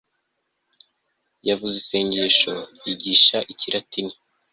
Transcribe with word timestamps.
yavuze 1.47 1.73
isengesho, 1.83 2.53
yigisha 2.85 3.37
ikilatini 3.51 4.13